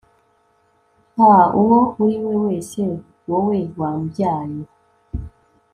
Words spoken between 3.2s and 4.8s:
wowe wambyaye